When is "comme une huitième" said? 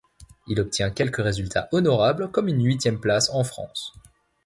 2.31-2.99